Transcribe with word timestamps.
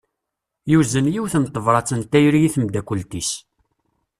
Yuzen 0.71 1.05
yiwet 1.13 1.35
n 1.41 1.45
tebrat 1.53 1.89
n 1.99 2.01
tayri 2.11 2.39
i 2.43 2.49
tmeddakelt-is. 2.53 3.31